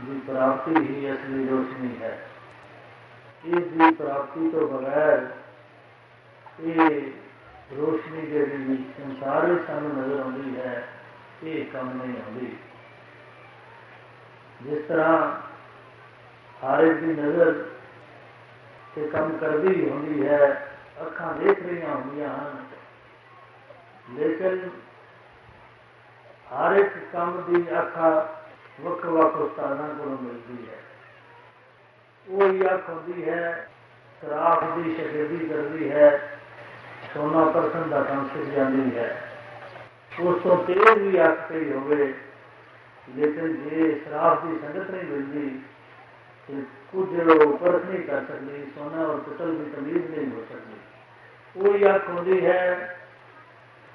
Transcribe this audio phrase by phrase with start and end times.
[0.00, 2.10] की प्राप्ति तो ही असली तो रोशनी है।
[3.46, 5.22] इसकी प्राप्ति तो बगैर
[6.66, 6.88] ये
[7.72, 10.74] रोशनी जी संसार सू नज़र आती है।
[11.44, 12.50] ये कम नहीं आती
[14.62, 15.10] जिस तरह
[16.60, 17.75] हर एक की नज़र
[18.95, 20.49] ਤੇ ਕੰਮ ਕਰਦੀ ਹੁੰਦੀ ਹੈ
[21.01, 22.63] ਅੱਖਾਂ ਦੇਖ ਰਹੀਆਂ ਹੁੰਦੀਆਂ ਹਨ
[24.15, 24.69] ਲੇਕਿਨ
[26.47, 28.11] ਹਰ ਇੱਕ ਕੰਮ ਦੀ ਅੱਖਾਂ
[28.81, 30.79] ਵੱਖ ਵੱਖ ਉਸਤਾਦਾਂ ਕੋਲੋਂ ਮਿਲਦੀ ਹੈ
[32.27, 33.69] ਉਹ ਹੀ ਅੱਖ ਹੁੰਦੀ ਹੈ
[34.21, 36.09] ਸਰਾਫ ਦੀ ਸ਼ਗਿਰਦੀ ਕਰਦੀ ਹੈ
[37.13, 39.09] ਸੋਨਾ ਪਰਸਨ ਦਾ ਕੰਮ ਸਿੱਖ ਜਾਂਦੀ ਹੈ
[40.21, 42.13] ਉਸ ਤੋਂ ਤੇਜ਼ ਵੀ ਅੱਖ ਪਈ ਹੋਵੇ
[43.07, 45.59] ਲੇਕਿਨ ਜੇ ਸਰਾਫ ਦੀ ਸੰਗਤ ਨਹੀਂ ਮਿਲਦੀ
[46.48, 47.08] कुछ
[47.42, 50.74] उपरत नहीं कर सकती, सोना और पितल की तमीज नहीं हो सकती।
[51.56, 52.60] वो यह होंगी है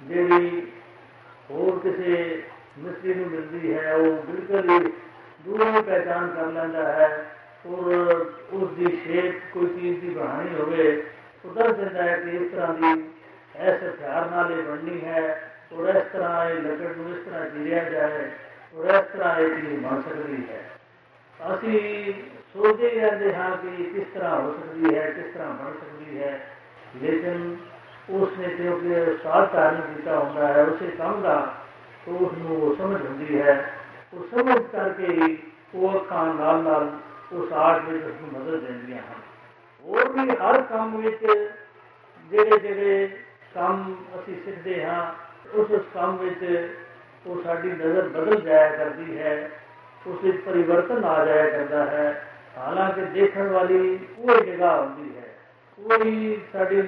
[0.01, 0.49] देवी,
[1.51, 2.11] और किसी
[2.77, 4.79] मिस्त्री में मिलती है, वो बिल्कुल ही
[5.45, 7.09] दूर पहचान कर लेता है,
[7.65, 7.85] और
[8.53, 10.65] उसकी शेप कोई चीज़ की बढ़ानी हो
[11.43, 15.23] तो दस देता है कि इस तरह की इस हथियार नाल बननी है,
[15.71, 18.21] और इस तरह ये लकड़ को इस तरह चीरिया जाए,
[18.75, 20.61] और इस तरह ये चीज़ बन सकती है।
[21.39, 21.77] असी
[22.50, 25.50] ਸਕਦੀ ਹੈ ਅਸੀਂ ਸੋਚਦੇ ਹੀ ਰਹਿੰਦੇ ਹਾਂ ਕਿ ਕਿਸ ਤਰ੍ਹਾਂ ਹੋ ਸਕਦੀ ਹੈ ਕਿਸ ਤਰ੍ਹਾਂ
[25.50, 26.54] ਬਣ ਸਕਦੀ ਹੈ
[27.02, 27.56] ਲੇਕਿਨ
[28.10, 31.54] ਉਸ ਨੇ ਕਿਉਂਕਿ ਉਸਤਾਦ ਧਾਰਨ ਕੀਤਾ ਹੁੰਦਾ ਹੈ ਉਸੇ ਕੰਮ ਦਾ
[32.06, 33.72] ਤੋਂ ਉਸ ਨੂੰ ਉਹ ਸਮਝ ਹੁੰਦੀ ਹੈ
[34.14, 35.38] ਉਹ ਸਮਝ ਕਰਕੇ ਹੀ
[35.74, 36.90] ਉਹ ਅੱਖਾਂ ਨਾਲ ਨਾਲ
[37.32, 39.20] ਉਸ ਆਰਟ ਵਿੱਚ ਉਸ ਨੂੰ ਮਦਦ ਦਿੰਦੀਆਂ ਹਨ
[39.84, 41.26] ਹੋਰ ਵੀ ਹਰ ਕੰਮ ਵਿੱਚ
[42.30, 43.08] ਜਿਹੜੇ ਜਿਹੜੇ
[43.54, 45.12] ਕੰਮ ਅਸੀਂ ਸਿੱਖਦੇ ਹਾਂ
[45.54, 46.70] ਉਸ ਉਸ ਕੰਮ ਵਿੱਚ
[47.26, 49.50] ਉਹ ਸਾਡੀ ਨਜ਼ਰ ਬਦਲ ਜਾਇਆ ਕਰਦੀ ਹੈ
[50.06, 52.26] ਉਸ ਵਿੱਚ ਪਰਿਵਰਤਨ ਆ ਜਾਇਆ ਕਰਦਾ ਹੈ
[52.58, 55.34] ਹਾਲਾਂਕਿ ਦੇਖਣ ਵਾਲੀ ਉਹ ਜਗ੍ਹਾ ਹੁੰਦੀ ਹੈ
[55.78, 56.80] ਉਹ ਹੀ ਸਾਡੀ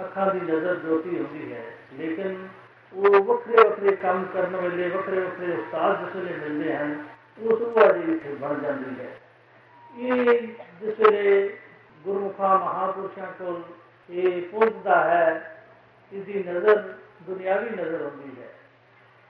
[0.00, 1.62] ਅੱਖਾਂ ਦੀ ਨਜ਼ਰ ਜੋਤੀ ਹੁੰਦੀ ਹੈ
[1.98, 2.36] ਲੇਕਿਨ
[2.94, 6.96] ਉਹ ਵੱਖਰੇ ਵੱਖਰੇ ਕੰਮ ਕਰਨ ਵੇਲੇ ਵੱਖਰੇ ਵੱਖਰੇ ਉਸਤਾਦ ਜਿਸ ਵੇਲੇ ਮਿਲਦੇ ਹਨ
[7.40, 9.14] ਉਸ ਉਹ ਜੀ ਇੱਥੇ ਬਣ ਜਾਂਦੀ ਹੈ
[9.94, 10.46] ਇਹ
[10.80, 11.48] ਜਿਸ ਵੇਲੇ
[12.04, 13.62] ਗੁਰਮੁਖਾਂ ਮਹਾਪੁਰਸ਼ਾਂ ਕੋਲ
[14.08, 15.56] ਇਹ ਪਹੁੰਚਦਾ ਹੈ
[16.12, 16.82] ਇਸ ਦੀ ਨਜ਼ਰ
[17.22, 18.48] ਦੁਨਿਆਵੀ ਨਜ਼ਰ ਹੁੰਦੀ ਹੈ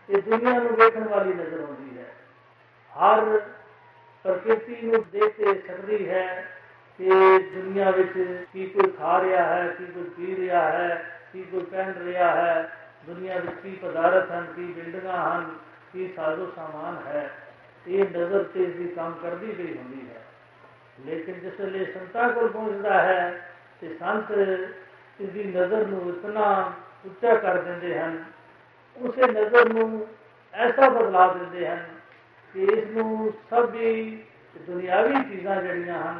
[0.09, 2.04] ਇਹ ਦੁਨੀਆ ਨੂੰ ਵੇਖਣ ਵਾਲੀ ਨਜ਼ਰ ਹੁੰਦੀ ਹੈ
[2.92, 3.41] ਹਰ
[4.25, 6.26] ਪ੍ਰਕਿਰਤੀ ਨੂੰ ਦੇਖ ਕੇ ਸਕਦੀ ਹੈ
[6.98, 7.09] ਕਿ
[7.54, 8.12] ਦੁਨੀਆ ਵਿੱਚ
[8.53, 10.94] ਕੀ ਕੋਈ ਖਾ ਰਿਹਾ ਹੈ ਕੀ ਕੋਈ ਪੀ ਰਿਹਾ ਹੈ
[11.32, 12.69] ਕੀ ਕੋਈ ਪਹਿਨ ਰਿਹਾ ਹੈ
[13.06, 15.50] ਦੁਨੀਆ ਵਿੱਚ ਕੀ ਪਦਾਰਥ ਹਨ ਕੀ ਬਿਲਡਿੰਗਾਂ ਹਨ
[15.92, 17.28] ਕੀ ਸਾਜ਼ੋ ਸਾਮਾਨ ਹੈ
[17.87, 20.22] ਇਹ ਨਜ਼ਰ ਤੇ ਇਸ ਦੀ ਕੰਮ ਕਰਦੀ ਗਈ ਹੁੰਦੀ ਹੈ
[21.06, 23.31] ਲੇਕਿਨ ਜਿਸ ਵੇਲੇ ਸੰਤਾਂ ਕੋਲ ਪਹੁੰਚਦਾ ਹੈ
[23.81, 24.31] ਤੇ ਸੰਤ
[25.20, 26.48] ਇਸ ਦੀ ਨਜ਼ਰ ਨੂੰ ਇਤਨਾ
[27.06, 28.25] ਉੱਚਾ ਕਰ ਦਿੰਦੇ ਹਨ
[28.97, 30.06] ਉਸੇ ਨਜ਼ਰ ਨੂੰ
[30.54, 31.84] ਐਸਾ ਬਦਲਾ ਦਿੰਦੇ ਹਨ
[32.53, 34.23] ਕਿ ਇਸ ਨੂੰ ਸਭ ਹੀ
[34.67, 36.19] ਦੁਨਿਆਵੀ ਚੀਜ਼ਾਂ ਜਿਹੜੀਆਂ ਹਨ,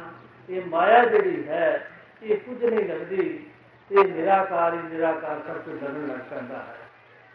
[0.50, 1.90] ਇਹ ਮਾਇਆ ਜਿਹੜੀ ਹੈ,
[2.22, 3.46] ਇਹ ਕੁਝ ਨਹੀਂ ਲੱਗਦੀ
[3.90, 6.76] ਤੇ ਨਿਰਾਕਾਰ ਹੀ ਨਿਰਾਕਾਰ ਸਭ ਕੁਝ ਲੱਗਣ ਲੱਗ ਪੈਂਦਾ ਹੈ।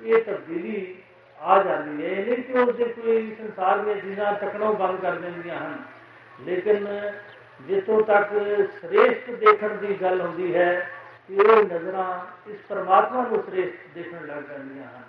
[0.01, 0.95] ਇਹ ਤਬਦੀਲੀ
[1.41, 5.15] ਆ ਜਾਂਦੀ ਹੈ, ਇਹ ਨਹੀਂ ਕਿ ਉਸ ਦੇ ਕੋਈ ਸੰਸਾਰ ਦੀਆਂ ਚੀਜ਼ਾਂ ਤੱਕਣੋਂ ਬੰਦ ਕਰ
[5.15, 5.77] ਦਿੰਦੀਆਂ ਹਨ।
[6.41, 7.11] ਲੇਕਿਨ
[7.61, 8.29] ਜਿੱਥੋਂ ਤੱਕ
[8.81, 10.89] ਸ੍ਰੇਸ਼ਟ ਦੇਖਣ ਦੀ ਗੱਲ ਹੁੰਦੀ ਹੈ,
[11.27, 12.19] ਕਿ ਉਹ ਨਜ਼ਰਾਂ
[12.49, 15.03] ਇਸ ਪਰਮਾਤਮਾ ਨੂੰ ਸ੍ਰੇਸ਼ਟ ਦੇਖਣ ਲੱਗ ਜਾਂਦੀਆਂ ਹਨ।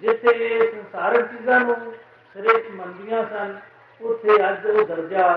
[0.00, 1.94] ਜਿੱਥੇ ਇਹ ਸੰਸਾਰਕ ਚੀਜ਼ਾਂ ਨੂੰ
[2.35, 3.57] ਸ੍ਰੇਸ਼ਟ ਮੰਨਦੀਆਂ ਸਨ
[4.01, 5.27] ਉੱਥੇ ਅੱਜ ਉਹ ਦਰਜਾ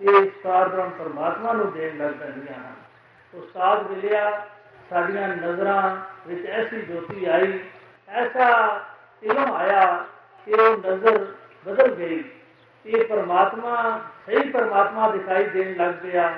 [0.00, 2.74] ਇਹ ਸਤਾਰ ਬ੍ਰਹਮ ਪਰਮਾਤਮਾ ਨੂੰ ਦੇਣ ਲੱਗ ਪੈਂਦੀਆਂ ਹਨ
[3.34, 4.30] ਉਸਤਾਦ ਮਿਲਿਆ
[4.90, 5.96] ਸਾਡੀਆਂ ਨਜ਼ਰਾਂ
[6.26, 7.58] ਵਿੱਚ ਐਸੀ ਜੋਤੀ ਆਈ
[8.08, 8.48] ਐਸਾ
[9.22, 9.84] ਇਲਮ ਆਇਆ
[10.46, 11.26] ਕਿ ਉਹ ਨਜ਼ਰ
[11.66, 12.22] ਬਦਲ ਗਈ
[12.84, 13.76] ਇਹ ਪਰਮਾਤਮਾ
[14.26, 16.28] ਸਹੀ ਪਰਮਾਤਮਾ ਦਿਖਾਈ ਦੇਣ ਲੱਗ ਪਿਆ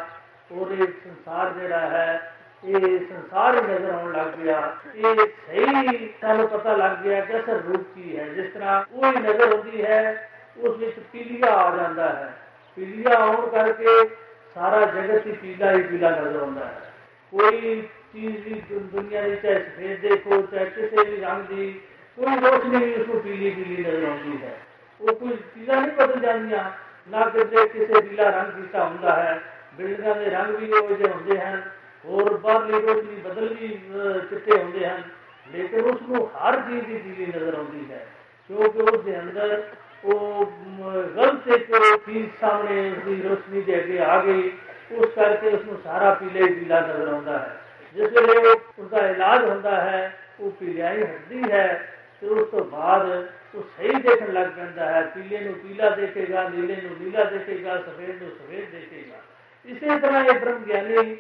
[0.51, 4.61] ਔਰ ਇਹ ਸੰਸਾਰ ਜਿਹੜਾ ਹੈ ਇਹ ਸੰਸਾਰ ਨਜ਼ਰ ਆਉਣ ਲੱਗ ਪਿਆ
[4.97, 9.21] ਇਹ ਸਹੀ ਸਾਨੂੰ ਪਤਾ ਲੱਗ ਗਿਆ ਕਿ ਅਸਲ ਰੂਪ ਕੀ ਹੈ ਜਿਸ ਤਰ੍ਹਾਂ ਉਹ ਹੀ
[9.21, 10.29] ਨਜ਼ਰ ਹੁੰਦੀ ਹੈ
[10.59, 12.33] ਉਸ ਵਿੱਚ ਪੀਲੀਆ ਆ ਜਾਂਦਾ ਹੈ
[12.77, 14.05] ਪੀਲੀਆ ਆਉਣ ਕਰਕੇ
[14.57, 16.91] ਸਾਰਾ ਜਗਤ ਹੀ ਪੀਲਾ ਹੀ ਪੀਲਾ ਨਜ਼ਰ ਆਉਂਦਾ ਹੈ
[17.33, 17.81] ਕੋਈ
[18.13, 21.73] ਚੀਜ਼ ਵੀ ਦੁਨੀਆ ਦੀ ਚਾਹੇ ਸਫੇਦ ਦੇਖੋ ਚਾਹੇ ਕਿਸੇ ਵੀ ਰੰਗ ਦੀ
[22.19, 24.57] ਕੋਈ ਰੋਸ਼ਨੀ ਵੀ ਉਸ ਨੂੰ ਪੀਲੀ ਪੀਲੀ ਨਜ਼ਰ ਆਉਂਦੀ ਹੈ
[25.01, 26.71] ਉਹ ਕੋਈ ਚੀਜ਼ਾਂ ਨਹੀਂ ਬਦਲ ਜਾਂਦੀਆਂ
[27.11, 29.41] ਨਾ ਕਿਤੇ ਕਿਸੇ ਪੀਲਾ ਰੰਗ ਕੀਤਾ ਹੁੰਦਾ ਹੈ
[29.79, 31.63] ਬਿਲਡਿੰਗਾਂ ਦੇ ਰੰਗ ਵੀ ਉਹ ਜਿਹੇ ਹੁੰਦੇ ਹਨ
[32.05, 33.69] ਹੋਰ ਬਾਹਰਲੀ ਰੋਸ਼ਨੀ ਬਦਲ ਵੀ
[34.31, 35.03] ਚਿੱਟੇ ਹੁੰਦੇ ਹਨ
[35.47, 38.07] ਲੇਕਿਨ ਉਸ ਨੂੰ ਹਰ ਚੀਜ਼ ਦੀ ਪੀਲੀ ਨਜ਼ਰ ਆਉਂਦੀ ਹੈ
[38.51, 39.63] ਕਿਉਂਕਿ ਉਸ ਦੇ ਅੰਦਰ
[40.05, 40.45] ਉਹ
[41.17, 41.73] ਗਲਤ ਇੱਕ
[42.07, 44.51] ਚੀਜ਼ ਸਾਹਮਣੇ ਉਸ ਦੀ ਰੋਸ਼ਨੀ ਦੇ ਅੱਗੇ ਆ ਗਈ
[44.93, 47.59] ਉਸ ਕਰਕੇ ਉਸ ਨੂੰ ਸਾਰਾ ਪੀਲੇ ਪੀਲਾ ਨਜ਼ਰ ਆਉਂਦਾ ਹੈ
[47.97, 51.67] ਜਿਸ ਵੇਲੇ ਉਸਦਾ ਇਲਾਜ ਹੁੰਦਾ ਹੈ ਉਹ ਪੀਲਿਆਈ ਹਟਦੀ ਹੈ
[52.21, 53.09] ਤੇ ਉਸ ਤੋਂ ਬਾਅਦ
[53.55, 58.23] ਉਹ ਸਹੀ ਦੇਖਣ ਲੱਗ ਪੈਂਦਾ ਹੈ ਪੀਲੇ ਨੂੰ ਪੀਲਾ ਦੇਖੇਗਾ ਨੀਲੇ ਨੂੰ ਨੀਲਾ ਦੇਖੇਗਾ ਸਫੇਦ
[58.23, 59.21] ਨੂੰ ਸਫੇਦ ਦੇਖੇਗਾ
[59.67, 61.17] ਇਸੇ ਤਰ੍ਹਾਂ ਇਹ ਬ੍ਰਹਮ ਗਿਆਨੀ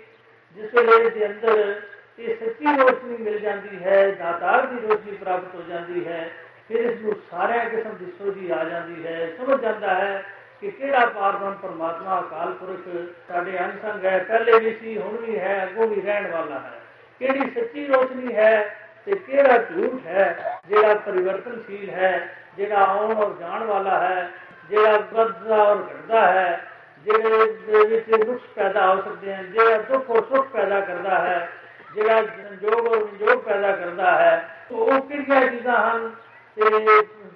[0.56, 1.81] ਜਿਸ ਵੇਲੇ ਦੇ ਅੰਦਰ
[2.19, 6.30] ਇਹ ਸੱਚੀ ਰੋਸ਼ਨੀ ਮਿਲ ਜਾਂਦੀ ਹੈ, ਦਾਤਾਰ ਦੀ ਰੋਸ਼ਨੀ ਪ੍ਰਾਪਤ ਹੋ ਜਾਂਦੀ ਹੈ,
[6.68, 10.24] ਫਿਰ ਇਸ ਨੂੰ ਸਾਰਿਆਂ ਕਿਸਮ ਦੀ ਸੋਝੀ ਆ ਜਾਂਦੀ ਹੈ। ਸਮਝ ਜਾਂਦਾ ਹੈ
[10.62, 12.88] ਕਿ ਕਿਹੜਾ ਪਾਰਬ੍ਰਹਮ ਪਰਮਾਤਮਾ, ਅਕਾਲ ਪੁਰਖ
[13.28, 16.80] ਸਾਡੇ ਅੰਸੰਗ ਹੈ, ਪਹਿਲੇ ਵੀ ਸੀ, ਹੁਣ ਵੀ ਹੈ, ਅੱਗੋਂ ਵੀ ਰਹਿਣ ਵਾਲਾ ਹੈ।
[17.19, 18.75] ਕਿਹੜੀ ਸੱਚੀ ਰੋਸ਼ਨੀ ਹੈ
[19.06, 24.30] ਤੇ ਕਿਹੜਾ ਝੂਠ ਹੈ, ਜਿਹੜਾ ਪਰਿਵਰਤਨਸ਼ੀਲ ਹੈ, ਜਿਹੜਾ ਆਉਣ ਔਰ ਜਾਣ ਵਾਲਾ ਹੈ,
[24.69, 26.62] ਜਿਹੜਾ ਵੱਧਦਾ ਔਰ ਘਟਦਾ ਹੈ
[27.06, 31.49] ਜਿਹੜੇ ਦੇ ਵਿੱਚ ਨੁਕਸ ਪੈਦਾ ਹੋ ਸਕਦੇ ਹਨ ਜਿਹੜਾ ਦੁੱਖ ਔਰ ਸੁੱਖ ਪੈਦਾ ਕਰਦਾ ਹੈ
[31.94, 34.32] ਜਿਹੜਾ ਸੰਜੋਗ ਔਰ ਵਿਜੋਗ ਪੈਦਾ ਕਰਦਾ ਹੈ
[34.70, 36.11] ਉਹ ਕਿਹੜੀਆਂ ਚੀਜ਼ਾਂ ਹਨ
[36.56, 36.70] ਤੇ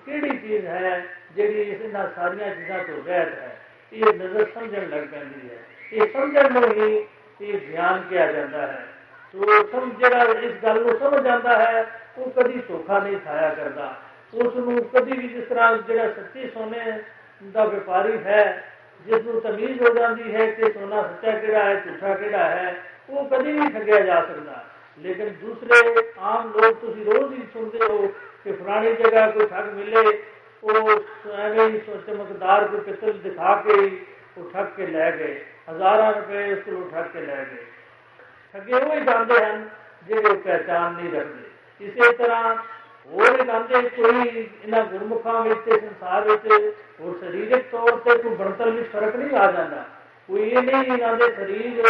[0.07, 1.03] ਕਿਹੜੀ ਚੀਜ਼ ਹੈ
[1.37, 3.57] ਜਿਹੜੀ ਇਹਨਾਂ ਸਾਰੀਆਂ ਚੀਜ਼ਾਂ ਤੋਂ ਰਹਿਤ ਹੈ
[3.93, 5.59] ਇਹ ਨਜ਼ਰ ਸਮਝਣ ਲੱਗ ਪੈਂਦੀ ਹੈ
[5.93, 7.07] ਇਹ ਸਮਝਣ ਨੂੰ ਹੀ
[7.41, 8.85] ਇਹ ਗਿਆਨ ਕਿਹਾ ਜਾਂਦਾ ਹੈ
[9.35, 11.87] ਸੋ ਸਮਝ ਜਿਹੜਾ ਇਸ ਗੱਲ ਨੂੰ ਸਮਝ ਜਾਂਦਾ ਹੈ
[12.19, 13.95] ਉਹ ਕਦੀ ਧੋਖਾ ਨਹੀਂ ਖਾਇਆ ਕਰਦਾ
[14.35, 17.01] ਉਸ ਨੂੰ ਕਦੀ ਵੀ ਜਿਸ ਤਰ੍ਹਾਂ ਜਿਹੜਾ ਸੱਚੇ ਸੋਨੇ
[17.45, 18.45] ਦਾ ਵਪਾਰੀ ਹੈ
[19.07, 22.75] ਜਿਸ ਨੂੰ ਤਮੀਜ਼ ਹੋ ਜਾਂਦੀ ਹੈ ਕਿ ਸੋਨਾ ਸੱਚਾ ਕਿਹੜਾ ਹੈ ਝੂਠਾ ਕਿਹੜਾ ਹੈ
[23.11, 24.65] ਉਹ ਕਦੀ ਨਹੀਂ ਠੱਗਿਆ ਜਾ ਸਕਦਾ
[25.01, 28.07] ਲੇਕਿਨ ਦੂਸਰੇ ਆਮ ਲੋਕ ਤੁਸੀਂ ਰੋਜ਼ ਹੀ ਸੁਣਦੇ ਹੋ
[28.45, 30.05] ਕਿ ਫਲਾਣੀ ਜਗ੍ਹਾ ਕੋਈ ਠੱਗ ਮਿਲੇ
[30.63, 30.91] ਉਹ
[31.35, 33.75] ਐਵੇਂ ਹੀ ਚਮਕਦਾਰ ਕੋਈ ਪਿੱਤਲ ਦਿਖਾ ਕੇ
[34.39, 35.41] ਉਹ ਠੱਗ ਕੇ ਲੈ ਗਏ
[35.71, 37.65] ਹਜ਼ਾਰਾਂ ਰੁਪਏ ਉਸ ਕੋਲੋਂ ਠੱਗ ਕੇ ਲੈ ਗਏ
[38.55, 39.69] ਠੱਗੇ ਉਹ ਹੀ ਜਾਂਦੇ ਹਨ
[40.07, 42.55] ਜਿਹੜੇ ਪਹਿਚਾਨ ਨਹੀਂ ਰੱਖਦੇ ਇਸੇ ਤਰ੍ਹਾਂ
[43.09, 46.47] ਹੋਰ ਜਾਂਦੇ ਕੋਈ ਇਹਨਾਂ ਗੁਰਮੁਖਾਂ ਵਿੱਚ ਤੇ ਸੰਸਾਰ ਵਿੱਚ
[47.01, 49.85] ਹੋਰ ਸਰੀਰਕ ਤੌਰ ਤੇ ਕੋਈ ਬਣਤਰ ਵਿੱਚ ਫਰਕ ਨਹੀਂ ਆ ਜਾਂਦਾ
[50.29, 51.83] ਕੋਈ ਇਹ ਨਹੀਂ ਇਹਨਾਂ ਦੇ ਸਰੀਰ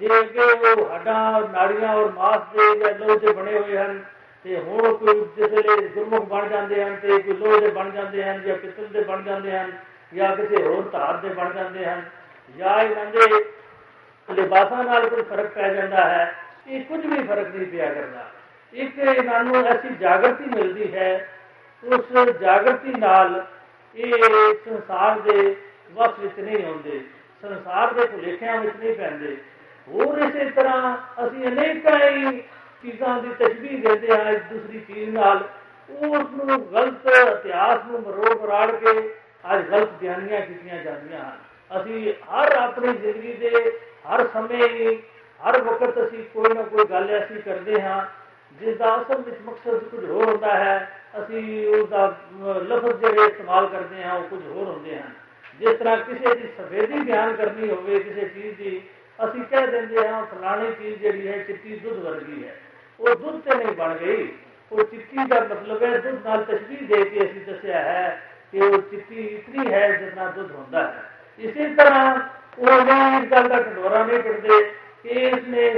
[0.00, 4.00] ਜੇ ਕਿ ਉਹ ਹੱਡਾਂ ਨਾੜੀਆਂ ਔਰ ਮਾਸ ਦੇ ਜਾਂ ਲੋਹ ਦੇ ਬਣੇ ਹੋਏ ਹਨ
[4.44, 8.42] ਤੇ ਹੁਣ ਕੋਈ ਜਿਹੜੇ ਗੁਰਮੁਖ ਬਣ ਜਾਂਦੇ ਹਨ ਤੇ ਕੋਈ ਲੋਹ ਦੇ ਬਣ ਜਾਂਦੇ ਹਨ
[8.42, 9.72] ਜਾਂ ਪਿੱਤਲ ਦੇ ਬਣ ਜਾਂਦੇ ਹਨ
[10.12, 12.02] ਜਾਂ ਕਿਸੇ ਹੋਰ ਧਾਰ ਦੇ ਬਣ ਜਾਂਦੇ ਹਨ
[12.56, 13.44] ਜਾਂ ਇਹਨਾਂ ਦੇ
[14.28, 16.32] ਲਿਬਾਸਾਂ ਨਾਲ ਕੋਈ ਫਰਕ ਪੈ ਜਾਂਦਾ ਹੈ
[16.66, 18.26] ਇਹ ਕੁਝ ਵੀ ਫਰਕ ਨਹੀਂ ਪਿਆ ਕਰਦਾ
[18.73, 21.27] ਇੱਕ ਇਹਨਾਂ ਨੂੰ ਐਸੀ ਜਾਗਰਤੀ ਮਿਲਦੀ ਹੈ,
[21.83, 23.45] ਉਸ ਜਾਗਰਤੀ ਨਾਲ
[23.97, 25.55] ਇਹ ਸੰਸਾਰ ਦੇ
[25.93, 26.99] ਵਸ ਵਿੱਚ ਨਹੀਂ ਹੁੰਦੇ
[27.43, 29.35] ਸੰਸਾਰ ਦੇ ਭੁਲੇਖਿਆਂ ਵਿੱਚ ਨਹੀਂ ਪੈਂਦੇ।
[29.87, 32.39] ਹੋਰ ਇਸੇ ਤਰ੍ਹਾਂ ਅਸੀਂ ਅਨੇਕਾਂ ਹੀ
[32.83, 35.43] ਚੀਜ਼ਾਂ ਦੀ ਤਸ਼ਬੀਹ ਦਿੰਦੇ ਹਾਂ ਇੱਕ ਦੂਸਰੀ ਚੀਜ਼ ਨਾਲ।
[35.89, 38.91] ਉਸ ਨੂੰ ਗਲਤ ਇਤਿਹਾਸ ਨੂੰ ਮਰੋੜ ਮਰਾੜ ਕੇ
[39.53, 41.37] ਅੱਜ ਗਲਤ ਬਿਆਨੀਆਂ ਕੀਤੀਆਂ ਜਾਂਦੀਆਂ ਹਨ।
[41.71, 43.71] ਅਸੀਂ ਹਰ ਆਪਣੀ ਜ਼ਿੰਦਗੀ ਦੇ
[44.07, 44.95] ਹਰ ਸਮੇਂ
[45.41, 48.01] ਹਰ ਵਕਤ ਅਸੀਂ ਕੋਈ ਨਾ ਕੋਈ ਗੱਲ ਐਸੀ ਕਰਦੇ ਹਾਂ
[48.60, 50.76] ਜਿਸ ਦਾ ਅਸਲ ਵਿੱਚ ਮਕਸਦ ਕੁਝ ਹੋਰ ਹੁੰਦਾ ਹੈ
[51.20, 52.06] ਅਸੀਂ ਉਸ ਦਾ
[52.62, 55.12] ਲਫ਼ਜ਼ ਜਿਹੜੇ ਇਸਤੇਮਾਲ ਕਰਦੇ ਹਾਂ ਉਹ ਕੁਝ ਹੋਰ ਹੁੰਦੇ ਹਨ
[55.60, 58.80] ਜਿਸ ਤਰ੍ਹਾਂ ਕਿਸੇ ਦੀ ਸਫੇਦੀ ਬਿਆਨ ਕਰਨੀ ਹੋਵੇ ਕਿਸੇ ਚੀਜ਼ ਦੀ
[59.18, 62.56] ਅਸੀਂ ਕਹਿ ਦਿੰਦੇ ਹਾਂ ਫਲਾਣੀ ਚੀਜ਼ ਜਿਹੜੀ ਹੈ ਚਿੱਟੀ ਦੁੱਧ ਵਰਗੀ ਹੈ
[63.00, 64.28] ਉਹ ਦੁੱਧ ਤੇ ਨਹੀਂ ਬਣ ਗਈ
[64.72, 68.20] ਉਹ ਚਿੱਟੀ ਦਾ ਮਤਲਬ ਹੈ ਦੁੱਧ ਨਾਲ ਤਸ਼ਬੀਹ ਦੇ ਕੇ ਅਸੀਂ ਦੱਸਿਆ ਹੈ
[68.52, 71.02] ਕਿ ਉਹ ਚਿੱਟੀ ਇਤਨੀ ਹੈ ਜਿੰਨਾ ਦੁੱਧ ਹੁੰਦਾ ਹੈ
[71.40, 72.14] ਇਸੇ ਤਰ੍ਹਾਂ
[72.58, 74.62] ਉਹ ਨਹੀਂ ਇਸ ਗੱਲ ਦਾ ਢੋਰਾ ਨਹੀਂ ਕਰਦੇ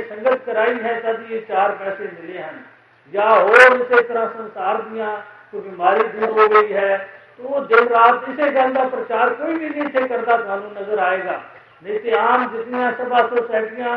[0.03, 2.65] संगत कराई है तद ये चार पैसे मिले हैं।
[3.13, 5.09] या और इसे तरह संसार दिया
[5.51, 6.97] कोई तो बीमारी दूर हो गई है।
[7.39, 11.41] तो दिन रात इसे गल प्रचार कोई भी नहीं करता थानू नज़र आएगा।
[11.83, 13.95] नहीं तो आम जितनी सभा सोसायटियाँ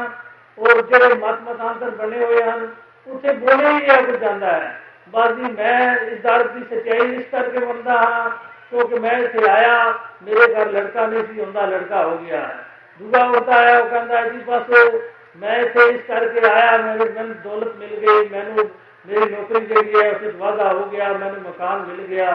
[0.58, 2.60] और जो मत मतांतर बने हुए हैं,
[3.06, 4.70] उसे बोले ही नहीं अगर जाता है।
[5.12, 8.30] बाजी, मैं इस दर की सच्चाई इस करके बनता हाँ
[8.70, 9.76] क्योंकि तो मैं इसे आया,
[10.22, 12.66] मेरे घर लड़का नहीं सी आता लड़का हो गया। है
[13.00, 17.29] दूसरा होता है, वो कहता है, जी, बस मैं इतने इस करके आया मेरे मैं
[17.43, 18.65] दौलत मिल गई मैनू
[19.05, 22.33] मेरी नौकरी जी है उसे वादा हो गया मैंने मकान मिल गया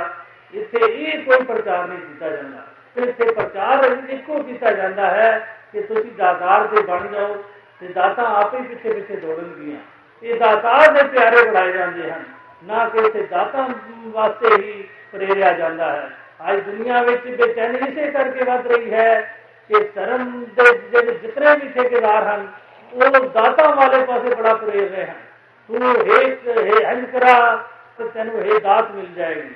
[0.54, 2.62] ਇੱਥੇ ਇਹ ਕੋਈ ਪ੍ਰਚਾਰ ਨਹੀਂ ਕੀਤਾ ਜਾਂਦਾ
[2.94, 5.30] ਫਿਰ ਇੱਥੇ ਪ੍ਰਚਾਰ ਇੱਕੋ ਕੀਤਾ ਜਾਂਦਾ ਹੈ
[5.72, 7.34] ਕਿ ਤੁਸੀਂ ਦਾਤਾਰ ਦੇ ਬਣ ਜਾਓ
[7.82, 9.78] ਤੇ ਦਾਤਾ ਆਪੇ ਪਿੱਛੇ ਪਿੱਛੇ ਦੌੜਨਗੀਆਂ
[10.22, 12.24] ਇਹ ਦਾਤਾਰ ਦੇ ਪਿਆਰੇ ਬਣਾਏ ਜਾਂਦੇ ਹਨ
[12.62, 13.66] ਨਾ ਕਿ ਇੱਥੇ ਦਾਤਾ
[14.06, 14.82] ਵਾਸਤੇ ਹੀ
[15.12, 16.08] ਪ੍ਰੇਰਿਆ ਜਾਂਦਾ ਹੈ
[16.46, 19.20] ਅੱਜ ਦੁਨੀਆ ਵਿੱਚ ਬੇਚੈਨੀ ਇਸੇ ਕਰਕੇ ਵੱਧ ਰਹੀ ਹੈ
[19.70, 22.46] ਕਿ ਧਰਮ ਦੇ ਜਿਹੜੇ ਜਿਤਨੇ ਵੀ ਠੇਕੇਦਾਰ ਹਨ
[22.95, 25.05] दाता वाले पास बड़ा परेज है।
[25.69, 27.35] तू हे हे हज करा
[27.97, 29.49] तो तेन हे दात मिल जाएगी।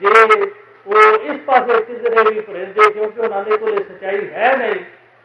[0.00, 0.50] जे
[0.86, 4.74] वो इस पास किसी भी परहेज क्योंकि उन्होंने को सच्चाई है नहीं,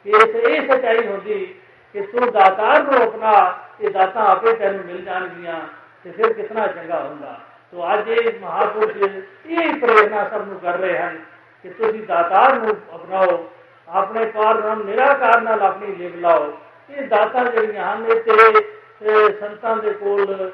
[0.05, 1.39] कि ये सच्चाई होगी
[1.95, 3.33] कि तू दातार को अपना
[3.81, 5.59] ये दाता आपे तेन मिल जाएगियाँ
[6.05, 7.33] तो फिर कितना चंगा होगा।
[7.71, 8.95] तो अज ये महापुरुष
[9.47, 11.15] ये प्रेरणा सबनों कर रहे हैं
[11.65, 13.37] कि तुम दातार अपनाओ,
[13.87, 16.45] अपने कार निराकार अपनी लिख लाओ।
[16.95, 20.51] ਨਾਲ ਆਪਣੀ ਲਿਵ ਲਾਓ ਇਹ ਦਾਤਾ ਜਿਹੜੀਆਂ ਹਨ, ਇਹ ਤੇਰੇ ਸੰਤਾਂ ਦੇ ਕੋਲ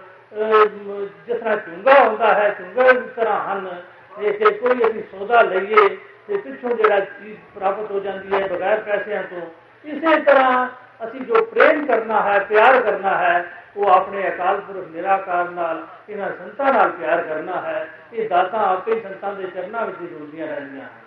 [1.27, 3.81] ਜਿਸ ਤਰ੍ਹਾਂ ਚੁੰਗਾ ਹੁੰਦਾ ਹੈ ਚੁੰਗਾ ਦੀ ਤਰ੍ਹਾਂ ਹਨ।
[4.19, 5.97] ਜੇ ਕਿ ਕੋਈ ਅਸੀਂ ਸੌਦਾ ਲਈਏ,
[6.27, 9.41] ਤੇ ਪਿੱਛੋਂ ਜਿਹੜਾ ਚੀਜ਼ ਪ੍ਰਾਪਤ ਹੋ ਜਾਂਦੀ ਹੈ ਬਗੈਰ ਪੈਸਿਆਂ ਤੋਂ,
[9.85, 10.67] ਇਸੇ ਤਰ੍ਹਾਂ
[11.05, 13.45] ਅਸੀਂ ਜੋ ਪ੍ਰੇਮ ਕਰਨਾ ਹੈ, ਪਿਆਰ ਕਰਨਾ ਹੈ,
[13.77, 18.99] ਉਹ ਆਪਣੇ ਅਕਾਲ ਪੁਰਖ ਨਿਰਾਕਾਰ ਨਾਲ, ਇਹਨਾਂ ਸੰਤਾਂ ਨਾਲ ਪਿਆਰ ਕਰਨਾ ਹੈ। ਇਹ ਦਾਤਾ ਆਪੇ
[19.01, 21.01] ਸੰਤਾਂ ਦੇ ਚਰਨਾਂ ਵਿੱਚ ਜੁੜਦੀਆਂ ਰਹਿੰਦੀਆਂ ਹਨ।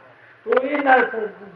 [0.47, 1.05] ਤੋ ਇਹ ਨਾਲ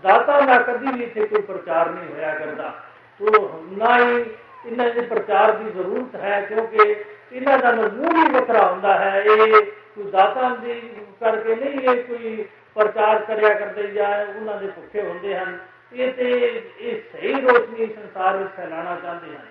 [0.02, 2.72] ਦਾਤਾ ਦਾ ਕਦੀ ਵੀ ਇੱਥੇ ਕੋਈ ਪ੍ਰਚਾਰ ਨਹੀਂ ਹੋਇਆ ਕਰਦਾ।
[3.19, 4.23] ਤੋ ਨਾ ਹੀ
[4.65, 6.95] ਇਹਨਾਂ ਦੇ ਪ੍ਰਚਾਰ ਦੀ ਜ਼ਰੂਰਤ ਹੈ ਕਿਉਂਕਿ
[7.31, 9.61] ਇਹਨਾਂ ਦਾ ਮਜ਼ਮੂਨ ਹੀ ਵੱਖਰਾ ਹੁੰਦਾ ਹੈ ਇਹ
[9.95, 10.81] ਕੋਈ ਦਾਤਾ ਦੀ
[11.19, 12.45] ਕਰਕੇ ਨਹੀਂ ਇਹ ਕੋਈ
[12.75, 15.57] ਪ੍ਰਚਾਰ ਕਰਿਆ ਕਰਦੇ ਜਾਂ ਉਹਨਾਂ ਦੇ ਭੁੱਖੇ ਹੁੰਦੇ ਹਨ
[15.93, 16.31] ਇਹ ਤੇ
[16.79, 19.45] ਇਹ ਸਹੀ ਰੋਸ਼ਨੀ ਸੰਸਾਰ ਵਿੱਚ ਫੈਲਾਣਾ ਚਾਹੁੰਦੇ ਹਨ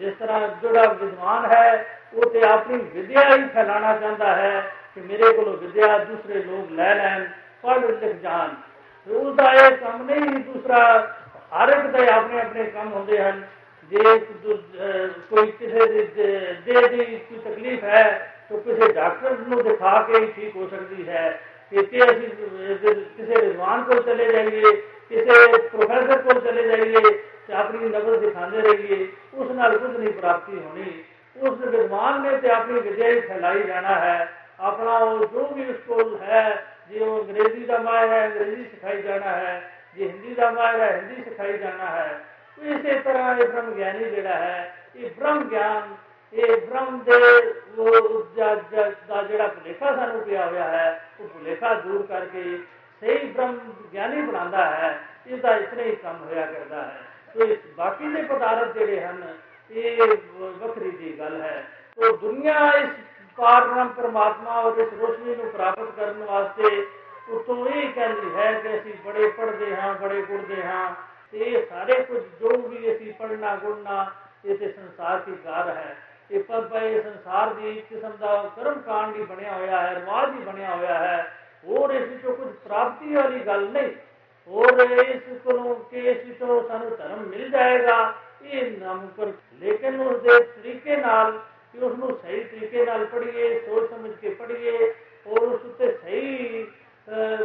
[0.00, 1.84] ਜਿਸ ਤਰ੍ਹਾਂ ਜਿਹੜਾ ਵਿਦਵਾਨ ਹੈ
[2.14, 4.60] ਉਹ ਤੇ ਆਪਣੀ ਵਿਦਿਆ ਹੀ ਫੈਲਾਣਾ ਚਾਹੁੰਦਾ ਹੈ
[4.94, 7.24] ਕਿ ਮੇਰੇ ਕੋਲੋਂ ਵਿਦਿਆ ਦੂਸਰੇ ਲੋਕ ਲੈ ਲੈਣ
[7.62, 8.54] ਪੜ੍ਹ ਲਿਖ ਜਾਣ
[9.06, 10.80] ਤੇ ਉਹਦਾ ਇਹ ਕੰਮ ਨਹੀਂ ਦੂਸਰਾ
[11.52, 13.42] ਹਰ ਇੱਕ ਦੇ ਆਪਣੇ ਆਪਣੇ ਕੰਮ ਹੁੰਦੇ ਹਨ
[13.90, 14.18] ਜੇ
[15.30, 16.02] ਕੋਈ ਕਿਸੇ ਦੀ
[16.66, 18.04] ਦੇ ਦੀ ਕੋਈ ਤਕਲੀਫ ਹੈ
[18.50, 21.30] ਤਾਂ ਕਿਸੇ ਡਾਕਟਰ ਨੂੰ ਦਿਖਾ ਕੇ ਹੀ ਠੀਕ ਹੋ ਸਕਦੀ ਹੈ
[21.72, 22.28] ਕਿ ਕਿ ਅਸੀਂ
[23.16, 24.72] ਕਿਸੇ ਰਿਜ਼ਵਾਨ ਕੋਲ ਚਲੇ ਜਾਈਏ
[25.10, 27.10] ਕਿਸੇ ਪ੍ਰੋਫੈਸਰ ਕੋਲ ਚਲੇ ਜਾਈਏ
[27.46, 30.92] ਤੇ ਆਪਣੀ ਨਜ਼ਰ ਦਿਖਾਉਂਦੇ ਰਹੀਏ ਉਸ ਨਾਲ ਕੁਝ ਨਹੀਂ ਪ੍ਰਾਪਤੀ ਹੋਣੀ
[31.36, 34.28] ਉਸ ਵਿਦਵਾਨ ਨੇ ਤੇ ਆਪਣੀ ਵਿਦਿਆ ਹੀ ਫੈਲਾਈ ਜਾਣਾ ਹੈ
[34.60, 39.02] ਆਪਣਾ ਉਹ ਜੋ ਵੀ ਉਸ ਕੋਲ ਹੈ ਜੇ ਉਹ ਅੰਗਰੇਜ਼ੀ ਦਾ ਮਾਹਿਰ ਹੈ ਅੰਗਰੇਜ਼ੀ ਸਿਖਾਈ
[39.97, 42.09] ये हिंदी का मार्ग है, हिंदी सिखाई जाना है।
[42.57, 44.59] इसी तरह ये ब्रह्म ज्ञानी जड़ा है।
[44.95, 45.95] ये ब्रह्म ज्ञान,
[46.33, 47.17] ये ब्रह्म दे
[47.75, 47.89] वो
[48.35, 53.55] जड़ा भुलेखा सानू पिया हुआ है वो भुलेखा दूर करके सही ब्रह्म
[53.91, 54.89] ज्ञानी बनाता है
[55.27, 59.15] इसका इतने ही कम होया करता है। तो इस बाकी के पदार्थ जोड़े हैं
[59.71, 60.05] ये
[60.61, 61.57] वक्री की गल है।
[61.97, 62.89] तो दुनिया इस
[63.37, 63.63] पार
[63.95, 66.69] परमात्मा और इस रोशनी को प्राप्त करने वास्ते
[67.29, 70.95] ਉਤੋਂ ਇਹ ਕਹਿੰਦੀ ਹੈ ਕਿ ਅਸੀਂ ਬੜੇ ਪੜਦੇ ਹਾਂ, ਬੜੇ ਗੁਰਦੇ ਹਾਂ,
[71.31, 74.05] ਤੇ ਇਹ ਸਾਰੇ ਕੁਝ ਜੋ ਵੀ ਅਸੀਂ ਪੜਨਾ ਗੁਰਨਾ
[74.45, 75.95] ਇਹ ਤੇ ਸੰਸਾਰ ਦੀ ਕਾਰ ਹੈ।
[76.31, 80.39] ਇਹ ਪਰ ਪਏ ਸੰਸਾਰ ਦੀ ਕਿਸਮ ਦਾ ਕਰਮ ਕਾਂਡ ਹੀ ਬਣਿਆ ਹੋਇਆ ਹੈ, ਰਵਾਜ ਹੀ
[80.39, 83.91] ਬਣਿਆ ਹੋਇਆ ਹੈ। ਹੋਰ ਇਸ ਵਿੱਚੋਂ ਕੁਝ ਪ੍ਰਾਪਤੀ ਵਾਲੀ ਗੱਲ ਨਹੀਂ।
[84.47, 90.39] ਹੋਰ ਇਸ ਕੋਲੋਂ ਕਿ ਇਸ ਵਿੱਚੋਂ ਸਾਨੂੰ ਧਰਮ ਮਿਲ ਜਾਏਗਾ, ਇਹ ਨਾਮੁਕਰ ਲੇਕਿਨ ਉਸ ਦੇ
[90.39, 91.31] ਤਰੀਕੇ ਨਾਲ
[91.73, 94.93] ਕਿ ਉਸ ਨੂੰ ਸਹੀ ਤਰੀਕੇ ਨਾਲ ਪੜ੍ਹੀਏ, ਸੋਚ ਸਮਝ ਕੇ ਪੜ੍ਹੀਏ
[95.27, 96.67] ਔਰ ਉਸ ਉੱਤੇ ਸਹੀ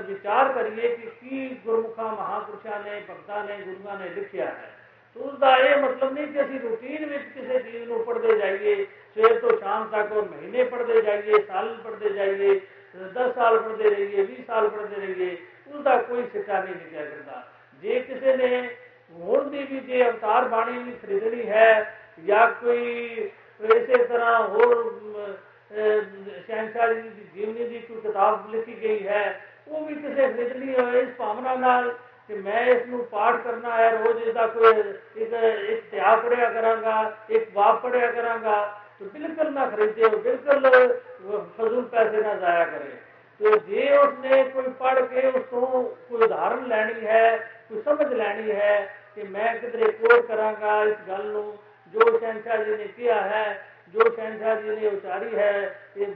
[0.07, 4.71] ਵਿਚਾਰ ਕਰੀਏ ਕਿ ਕੀ ਗੁਰਮੁਖਾਂ, ਮਹਾਪੁਰਸ਼ਾਂ ਨੇ, ਭਗਤਾਂ ਨੇ, ਗੁਰੂਆਂ ਨੇ ਲਿਖਿਆ ਹੈ।
[5.17, 9.41] ਉਸ ਦਾ ਇਹ ਮਤਲਬ ਨਹੀਂ ਕਿ ਅਸੀਂ ਰੂਟੀਨ ਵਿੱਚ ਕਿਸੇ ਚੀਜ਼ ਨੂੰ ਪੜ੍ਹਦੇ ਜਾਈਏ, ਸਵੇਰ
[9.41, 12.61] ਤੋਂ ਸ਼ਾਮ ਤੱਕ ਉਹ ਮਹੀਨੇ ਪੜ੍ਹਦੇ ਜਾਈਏ, ਸਾਲ ਪੜ੍ਹਦੇ ਜਾਈਏ
[13.15, 15.37] 10 ਸਾਲ ਪੜ੍ਹਦੇ ਰਹੀਏ 20 ਸਾਲ ਪੜ੍ਹਦੇ ਰਹੀਏ
[15.75, 17.43] ਉਸ ਦਾ ਕੋਈ ਸਿੱਟਾ ਨਹੀਂ ਨਿਕਲਿਆ ਕਰਦਾ
[17.83, 18.77] ਜੇ ਕਿਸੇ ਨੇ
[19.13, 23.11] ਹੁਣ ਦੀ ਵੀ ਜੇ ਅਵਤਾਰ ਬਾਣੀ ਵੀ ਖਰੀਦਣੀ ਹੈ ਜਾਂ ਕੋਈ
[23.61, 24.99] ਇਸੇ ਤਰ੍ਹਾਂ ਹੋਰ
[25.73, 30.75] ਸ਼ਹਿਨशाह ਜੀ ਦੀ ਜੀਵਨੀ ਦੀ ਕੋਈ ਕਿਤਾਬ ਲਿਖੀ ਗਈ ਹੈ ਉਹ ਵੀ ਕਿਸੇ ਸਿੱਧ ਨਹੀਂ
[30.75, 31.91] ਹੋਏ ਇਸ ਭਾਵਨਾ ਨਾਲ
[32.29, 34.71] ਕਿ ਮੈਂ ਇਸ ਨੂੰ ਪਾਠ ਕਰਨਾ ਹੈ, ਰੋਜ਼ ਇਸ ਦਾ ਕੋਈ
[35.17, 35.33] ਇਸ
[35.71, 38.61] ਇਤਿਹਾਸ ਪੜਿਆ ਕਰਾਂਗਾ, ਇੱਕ ਬਾਪ ਪੜਿਆ ਕਰਾਂਗਾ
[39.01, 40.65] तो बिल्कुल ना खरीदे बिल्कुल
[41.53, 42.91] फजूल पैसे ना जाया करे
[43.41, 45.61] तो जे उसने कोई पढ़ के उसको
[46.09, 47.23] कोई उदाहरण लैनी है
[47.69, 48.75] कोई समझ लैनी है
[49.15, 51.31] कि मैं किधरे कोट करांगा इस गल
[51.95, 53.47] जो शहनशाह जी ने किया है
[53.95, 55.55] जो शहनशाह जी ने उचारी है
[55.99, 56.13] इस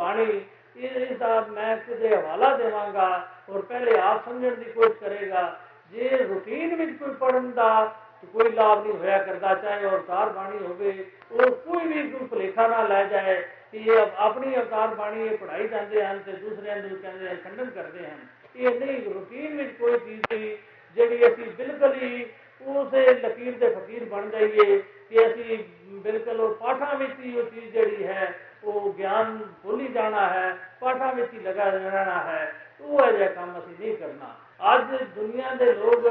[0.00, 0.28] बाणी
[0.76, 3.08] ਇਹ ਬਾਣੀ ਇਸ ਦਾ ਮੈਂ ਕਿਤੇ ਹਵਾਲਾ ਦੇਵਾਂਗਾ
[3.48, 5.60] ਔਰ ਪਹਿਲੇ ਆਪ ਸਮਝਣ ਦੀ ਕੋਸ਼ਿਸ਼ ਕਰੇਗਾ।
[5.92, 7.94] ਜੇ ਰੂਟੀਨ ਵਿੱਚ ਕੋਈ ਪੜਨ ਦਾ
[8.32, 12.82] ਕੋਈ ਲਾਭ ਨਹੀਂ ਹੋਇਆ ਕਰਦਾ, ਚਾਹੇ ਅਵਤਾਰ ਬਾਣੀ ਹੋਵੇ ਉਹ ਕੋਈ ਵੀ ਕੋਈ ਭੁਲੇਖਾ ਨਾ
[12.82, 17.28] ਲੈ ਜਾਏ ਕਿ ਇਹ ਆਪਣੀ ਅਵਤਾਰ ਬਾਣੀ ਇਹ ਪੜਾਈ ਜਾਂਦੇ ਹਨ ਤੇ ਦੂਸਰਿਆਂ ਨੂੰ ਕਹਿੰਦੇ
[17.28, 18.26] ਹਨ ਖੰਡਨ ਕਰਦੇ ਹਨ।
[18.56, 20.56] ਇਹ ਨਹੀਂ ਰੂਟੀਨ ਵਿੱਚ ਕੋਈ ਚੀਜ਼ ਦੀ
[20.96, 22.26] ਜਿਹੜੀ ਅਸੀਂ ਬਿਲਕੁਲ ਹੀ
[22.63, 25.57] ਉਸੇ ਲਕੀਰ ਦੇ ਫਕੀਰ ਬਣ ਜਾਈਏ ਕਿ ਅਸੀਂ
[26.03, 31.13] ਬਿਲਕੁਲ ਉਹ ਪਾਠਾਂ ਵਿੱਚ ਹੀ ਉਹ ਚੀਜ਼ ਜਿਹੜੀ ਹੈ ਉਹ ਗਿਆਨ ਭੁੱਲੀ ਜਾਣਾ ਹੈ ਪਾਠਾਂ
[31.13, 32.51] ਵਿੱਚ ਹੀ ਲਗਾ ਰਹਿਣਾ ਹੈ
[32.81, 34.35] ਉਹ ਅਜਿਹਾ ਕੰਮ ਅਸੀਂ ਨਹੀਂ ਕਰਨਾ
[34.75, 36.05] ਅੱਜ ਦੁਨੀਆ ਦੇ ਲੋਕ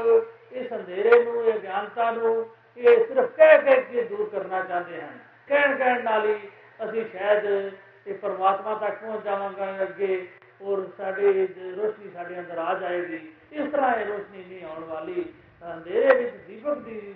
[0.53, 2.45] ਇਸ ਅੰਧੇਰੇ ਨੂੰ ਇਹ ਗਿਆਨਤਾ ਨੂੰ
[2.77, 6.35] ਇਹ ਸਿਰਫ ਕਹਿ ਕਹਿ ਕੇ ਦੂਰ ਕਰਨਾ ਚਾਹੁੰਦੇ ਹਨ ਕਹਿਣ ਕਹਿਣ ਨਾਲ ਹੀ
[6.79, 7.45] ਅਸੀਂ ਸ਼ਾਇਦ
[8.07, 10.27] ਇਹ ਪਰਮਾਤਮਾ ਤੱਕ ਪਹੁੰਚ ਜਾਵਾਂਗੇ ਅੱਗੇ
[10.61, 13.19] ਔਰ ਸਾਡੇ ਰੋਸ਼ਨੀ ਸਾਡੇ ਅੰਦਰ ਆ ਜਾਏਗੀ
[13.51, 15.25] ਇਸ ਤਰ੍ਹਾਂ ਇਹ ਰੋਸ਼ਨੀ ਨਹੀਂ ਆਉਣ ਵਾਲੀ
[15.63, 16.12] ਅੰਧੇਰੇ ਵਿੱਚ ਦੀਪਕ
[17.00, 17.14] ਦੀ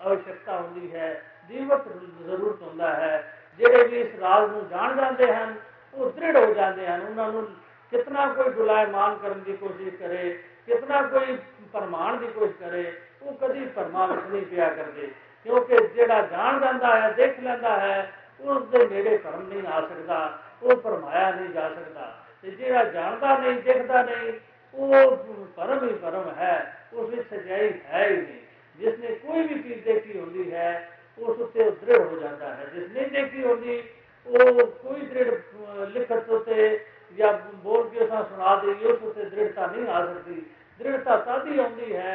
[0.00, 1.88] ਆਵਸ਼ਕਤਾ ਹੁੰਦੀ ਹੈ ਜੀਵਤ
[2.26, 5.54] ਜ਼ਰੂਰਤ ਹੁੰਦਾ ਹੈ। ਜਿਹੜੇ ਵੀ ਇਸ ਰਾਜ਼ ਨੂੰ ਜਾਣ ਜਾਂਦੇ ਹਨ,
[5.94, 7.46] ਉਹ ਦ੍ਰਿੜ ਹੋ ਜਾਂਦੇ ਹਨ। ਉਹਨਾਂ ਨੂੰ
[7.90, 11.38] ਕਿਤਨਾ ਕੋਈ ਗੁਲਾਇਮਾਨ ਕਰਨ ਦੀ ਕੋਸ਼ਿਸ਼ ਕਰੇ, ਕਿਤਨਾ ਕੋਈ
[11.72, 15.12] ਪਰਮਾਨ ਦੀ ਕੋਸ਼ਿਸ਼ ਕਰੇ, ਉਹ ਕਦੀ ਪਰਮਾਨ ਨਹੀਂ ਪਿਆ ਕਰਦੇ।
[15.44, 20.38] ਕਿਉਂਕਿ ਜਿਹੜਾ ਜਾਣ ਜਾਂਦਾ ਹੈ, ਦੇਖ ਲੈਂਦਾ ਹੈ, ਉਸ ਦੇ ਨੇੜੇ ਕਰਮ ਨਹੀਂ ਆ ਸਕਦਾ,
[20.62, 24.32] ਉਹ ਪਰਮਾਇਆ ਨਹੀਂ ਜਾ ਸਕਦਾ। ਤੇ ਜਿਹੜਾ ਜਾਣਦਾ ਨਹੀਂ, ਦੇਖਦਾ ਨਹੀਂ,
[24.74, 25.16] ਉਹ
[25.56, 28.40] ਪਰਮ ਹੀ ਪਰਮ ਹੈ, ਉਸ ਵਿੱਚ ਸਜਾਈ ਹੈ ਹੀ ਨਹੀਂ।
[28.80, 30.70] जिसने कोई भी चीज़ देखी होती है
[31.18, 33.76] उस उत्ते दृढ़ हो जाता है। जिसने देखी होती,
[34.26, 36.66] वो कोई दृढ़ लिखत उत्ते
[37.18, 37.32] या
[37.64, 40.34] बोल के असा सुना दे उस उत्ते दृढ़ता नहीं आ सकती।
[40.80, 42.14] दृढ़ता तद ही आती है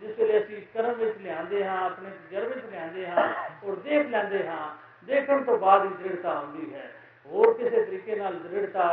[0.00, 2.54] जिस वे असं कर्म लिया हाँ अपने तजर्बे
[2.94, 4.68] लिया हाँ और देख लेंगे हाँ।
[5.08, 6.84] देखने तो बाद ही दृढ़ता आती है।
[7.30, 8.86] और किसी तरीके दृढ़ता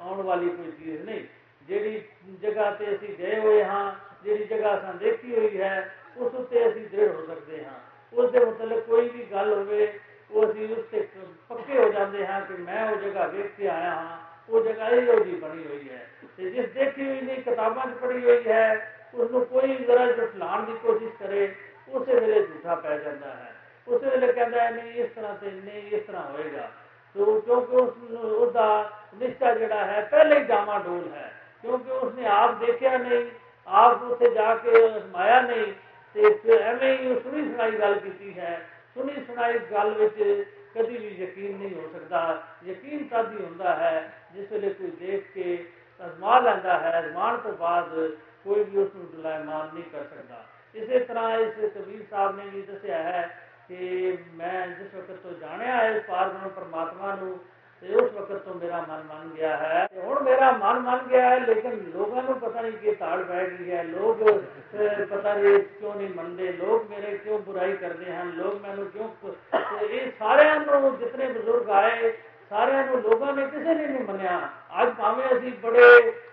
[0.00, 1.20] आने वाली कोई चीज़ नहीं।
[1.68, 1.98] जी
[2.42, 3.86] जगह से असं गए हुए हाँ
[4.24, 7.79] जी जगह असं देखी हुई है ਉਸ ਉੱਤੇ ਅਸੀਂ ਦ੍ਰਿੜ ਹੋ ਸਕਦੇ ਹਾਂ
[8.13, 9.91] ਉਸ ਦੇ ਮੁਤਲਕ ਕੋਈ ਵੀ ਗੱਲ ਹੋਵੇ
[10.31, 11.07] ਉਹ ਅਸੀਂ ਉਸ ਤੇ
[11.49, 14.17] ਪੱਕੇ ਹੋ ਜਾਂਦੇ ਹਾਂ ਕਿ ਮੈਂ ਉਹ ਜਗ੍ਹਾ ਵੇਖ ਕੇ ਆਇਆ ਹਾਂ
[14.49, 16.05] ਉਹ ਜਗ੍ਹਾ ਇਹੋ ਜੀ ਬਣੀ ਹੋਈ ਹੈ
[16.37, 20.65] ਤੇ ਜਿਸ ਦੇਖੀ ਹੋਈ ਨਹੀਂ ਕਿਤਾਬਾਂ 'ਚ ਪੜ੍ਹੀ ਹੋਈ ਹੈ ਉਸ ਨੂੰ ਕੋਈ ਜ਼ਰਾ ਜਟਲਾਣ
[20.65, 21.53] ਦੀ ਕੋਸ਼ਿਸ਼ ਕਰੇ
[21.87, 23.53] ਉਸੇ ਵੇਲੇ ਝੂਠਾ ਪੈ ਜਾਂਦਾ ਹੈ
[23.87, 26.69] ਉਸੇ ਵੇਲੇ ਕਹਿੰਦਾ ਹੈ ਨਹੀਂ ਇਸ ਤਰ੍ਹਾਂ ਤੇ ਨਹੀਂ ਇਸ ਤਰ੍ਹਾਂ ਹੋਏਗਾ
[27.15, 32.59] ਤੋ ਕਿਉਂਕਿ ਉਸ ਉਹਦਾ ਨਿਸ਼ਚਾ ਜਿਹੜਾ ਹੈ ਪਹਿਲੇ ਹੀ ਜਾਮਾ ਡੋਲ ਹੈ ਕਿਉਂਕਿ ਉਸਨੇ ਆਪ
[32.59, 33.25] ਦੇਖਿਆ ਨਹੀਂ
[33.67, 35.73] ਆਪ ਉੱਥੇ ਜਾ ਕੇ ਅਸਮਾਇਆ ਨਹੀਂ
[36.14, 41.08] ਤੇ ਫਿਰ ਐਵੇਂ ਹੀ ਸੁਣੀ ਸੁਣਾਈ ਗੱਲ ਕੀਤੀ ਹੈ। ਸੁਣੀ ਸੁਣਾਈ ਗੱਲ ਵਿੱਚ ਕਦੀ ਵੀ
[41.08, 45.68] ਯਕੀਨ ਨਹੀਂ ਹੋ ਸਕਦਾ। ਯਕੀਨ ਤਦ ਹੀ ਹੁੰਦਾ ਹੈ ਜਿਸ ਵੇਲੇ ਕੋਈ ਦੇਖ ਕੇ
[46.06, 48.10] ਅਜ਼ਮਾ ਲੈਂਦਾ ਹੈ। ਅਜ਼ਮਾਨ ਤੋਂ ਬਾਅਦ
[48.44, 50.44] ਕੋਈ ਵੀ ਉਸ ਨੂੰ ਦੁਲਾਇਮਾਨ ਨਹੀਂ ਕਰ ਸਕਦਾ।
[50.74, 55.76] ਇਸੇ ਤਰ੍ਹਾਂ ਇਸ ਕਬੀਰ ਸਾਹਿਬ ਨੇ ਵੀ ਦੱਸਿਆ ਹੈ ਕਿ ਮੈਂ ਜਿਸ ਵਕਤ ਤੋਂ ਜਾਣਿਆ
[55.76, 57.38] ਹੈ ਪਾਰਬ੍ਰਹਮ ਪਰਮਾਤਮਾ ਨੂੰ
[57.81, 61.29] ਤੇ ਉਸ ਵਕਤ ਤੋਂ ਮੇਰਾ ਮਨ ਮੰਨ ਗਿਆ ਹੈ ਤੇ ਹੁਣ ਮੇਰਾ ਮਨ ਮੰਨ ਗਿਆ
[61.29, 65.59] ਹੈ ਲੇਕਿਨ ਲੋਕਾਂ ਨੂੰ ਪਤਾ ਨਹੀਂ ਕਿ ਤਾੜ ਪੈ ਗਈ ਹੈ ਲੋਕ ਅਹ, ਪਤਾ ਨਹੀਂ
[65.59, 69.07] ਕਿਉਂ ਨਹੀਂ ਮੰਨਦੇ ਲੋਕ ਮੇਰੇ ਕਿਉਂ ਬੁਰਾਈ ਕਰਦੇ ਹਨ ਲੋਕ ਮੈਨੂੰ ਕਿਉਂ
[69.51, 72.11] ਤੇ ਇਹ ਸਾਰਿਆਂ ਨੂੰ ਜਿਤਨੇ ਬਜ਼ੁਰਗ ਆਏ
[72.51, 74.39] ਸਾਰਿਆਂ ਨੂੰ ਲੋਕਾਂ ਨੇ ਕਿਸੇ ਨੇ ਨਹੀਂ ਮੰਨਿਆ
[74.81, 75.83] ਅੱਜ ਭਾਵੇਂ ਅਸੀਂ ਬੜੇ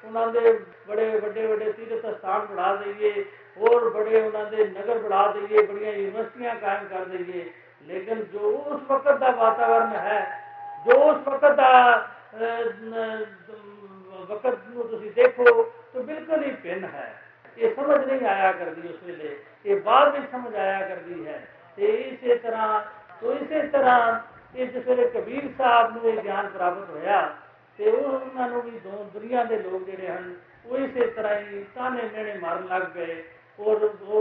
[0.04, 0.52] ਉਹਨਾਂ ਦੇ
[0.88, 3.24] ਬੜੇ ਵੱਡੇ ਵੱਡੇ ਤੀਰਥ ਸਥਾਨ ਬਣਾ ਦਈਏ
[3.58, 7.44] ਹੋਰ ਬੜੇ ਉਹਨਾਂ ਦੇ ਨਗਰ ਬਣਾ ਦਈਏ ਬੜੀਆਂ ਯੂਨੀਵਰਸਿਟੀਆਂ ਕਾਇਮ ਕਰ ਦਈਏ
[7.82, 10.20] ਲੇਕਿਨ ਜੋ ਉਸ ਵਕਤ ਦਾ ਵਾਤਾਵਰਨ ਹੈ
[10.85, 11.59] जो उस वक्त
[14.31, 14.59] वक्त
[15.15, 15.45] देखो
[15.93, 17.07] तो बिल्कुल ही भिन्न है।
[17.57, 19.29] ये समझ नहीं आया करती उस वेले
[19.65, 21.37] ये बाद में समझ आया करती है।
[21.77, 22.77] ये इसे तरह
[23.21, 23.95] तो इसे तरह
[24.55, 26.11] जिस वे कबीर साहब को
[26.49, 27.21] प्राप्त होया
[27.79, 32.33] तो उन्होंने भी दो दुनिया के लोग जोड़े हैं, वो इसे तरह ही ताने मेने
[32.39, 33.15] मारन लग गए।
[33.59, 34.19] और वो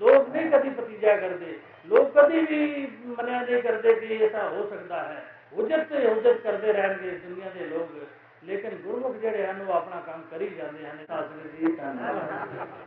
[0.00, 1.46] लोग नहीं कभी भतीजा करते।
[1.86, 2.60] लोग कभी भी
[3.08, 5.22] मनिया नहीं करते कि ऐसा हो सकता है।
[5.56, 8.06] ਐਸਾ ਹੋ ਸਕਦਾ ਹੈ ਉਜਤ ਤੇ ਉਜਤ ਕਰਦੇ ਰਹਿਣਗੇ ਦੁਨੀਆ ਦੇ ਲੋਕ।
[8.44, 12.85] ਲੇਕਿਨ ਗੁਰਮੁਖ ਜਿਹੜੇ ਹਨ, ਉਹ ਆਪਣਾ ਕੰਮ ਕਰੀ ਜਾਂਦੇ ਹਨ। ਸਾਧ ਸੰਗਤ ਜੀ ਧੰਨਵਾਦ।